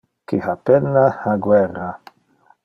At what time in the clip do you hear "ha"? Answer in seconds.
0.45-0.55, 1.25-1.35